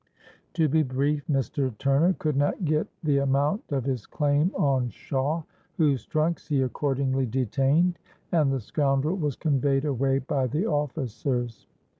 [0.55, 1.77] '—To be brief, Mr.
[1.77, 5.43] Turner could not get the amount of his claim on Shawe,
[5.77, 7.99] whose trunks he accordingly detained;
[8.31, 11.67] and the scoundrel was conveyed away by the officers.